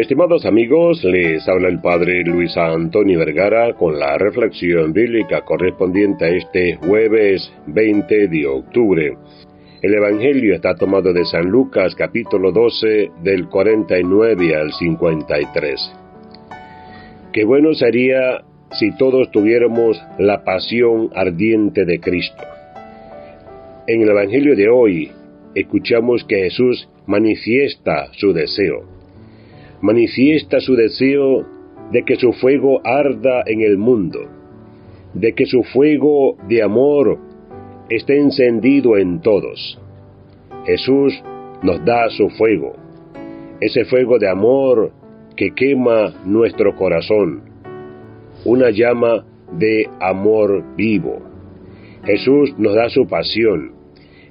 [0.00, 6.28] Estimados amigos, les habla el Padre Luis Antonio Vergara con la reflexión bíblica correspondiente a
[6.28, 9.16] este jueves 20 de octubre.
[9.82, 15.92] El Evangelio está tomado de San Lucas capítulo 12 del 49 al 53.
[17.32, 18.44] Qué bueno sería
[18.78, 22.44] si todos tuviéramos la pasión ardiente de Cristo.
[23.88, 25.10] En el Evangelio de hoy
[25.56, 28.97] escuchamos que Jesús manifiesta su deseo
[29.80, 31.46] manifiesta su deseo
[31.92, 34.20] de que su fuego arda en el mundo,
[35.14, 37.18] de que su fuego de amor
[37.88, 39.80] esté encendido en todos.
[40.66, 41.22] Jesús
[41.62, 42.74] nos da su fuego,
[43.60, 44.92] ese fuego de amor
[45.36, 47.42] que quema nuestro corazón,
[48.44, 51.22] una llama de amor vivo.
[52.04, 53.72] Jesús nos da su pasión,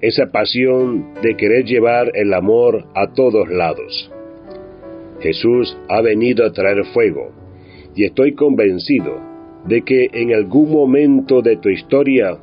[0.00, 4.10] esa pasión de querer llevar el amor a todos lados.
[5.22, 7.30] Jesús ha venido a traer fuego,
[7.94, 9.20] y estoy convencido
[9.66, 12.36] de que en algún momento de tu historia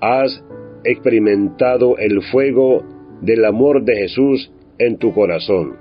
[0.00, 0.42] has
[0.84, 2.82] experimentado el fuego
[3.20, 5.76] del amor de Jesús en tu corazón.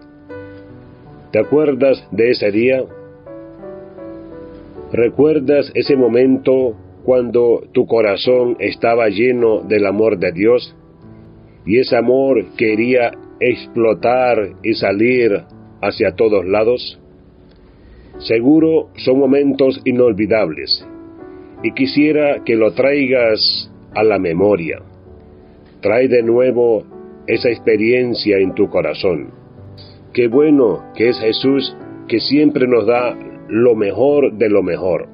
[1.32, 2.84] ¿Te acuerdas de ese día?
[4.92, 10.76] ¿Recuerdas ese momento cuando tu corazón estaba lleno del amor de Dios?
[11.66, 15.44] Y ese amor quería explotar y salir
[15.82, 17.00] hacia todos lados?
[18.20, 20.86] Seguro son momentos inolvidables
[21.64, 24.82] y quisiera que lo traigas a la memoria.
[25.82, 26.84] Trae de nuevo
[27.28, 29.32] esa experiencia en tu corazón.
[30.14, 31.76] Qué bueno que es Jesús
[32.10, 35.08] que siempre nos da lo mejor de lo mejor.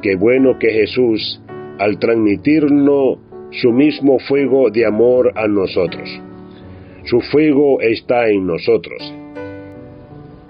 [0.00, 1.42] Qué bueno que Jesús,
[1.78, 3.18] al transmitirnos
[3.50, 6.08] su mismo fuego de amor a nosotros.
[7.04, 9.21] Su fuego está en nosotros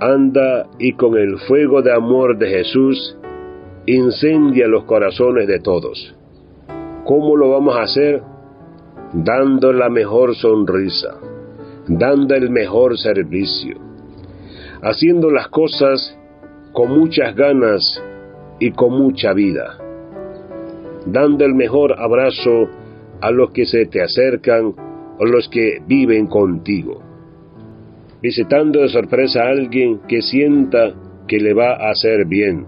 [0.03, 3.17] anda y con el fuego de amor de Jesús
[3.87, 6.17] incendia los corazones de todos.
[7.05, 8.23] ¿Cómo lo vamos a hacer?
[9.13, 11.19] Dando la mejor sonrisa,
[11.87, 13.77] dando el mejor servicio,
[14.83, 16.19] haciendo las cosas
[16.73, 18.03] con muchas ganas
[18.59, 19.79] y con mucha vida,
[21.07, 22.69] dando el mejor abrazo
[23.21, 24.75] a los que se te acercan
[25.19, 27.12] o los que viven contigo
[28.23, 30.95] visitando de sorpresa a alguien que sienta
[31.27, 32.67] que le va a hacer bien,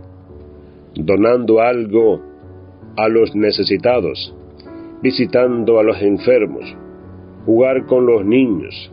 [0.97, 2.21] donando algo
[2.97, 4.35] a los necesitados,
[5.01, 6.65] visitando a los enfermos,
[7.47, 8.91] jugar con los niños,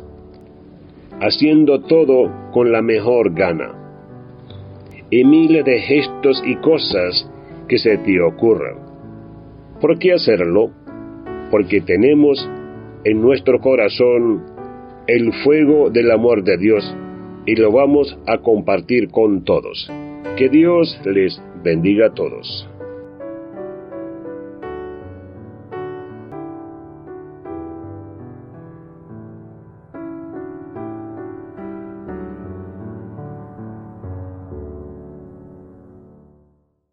[1.19, 3.77] haciendo todo con la mejor gana.
[5.09, 7.29] Y miles de gestos y cosas
[7.67, 8.75] que se te ocurran.
[9.81, 10.71] ¿Por qué hacerlo?
[11.49, 12.49] Porque tenemos
[13.03, 14.43] en nuestro corazón
[15.07, 16.95] el fuego del amor de Dios
[17.45, 19.91] y lo vamos a compartir con todos.
[20.37, 22.70] Que Dios les bendiga a todos.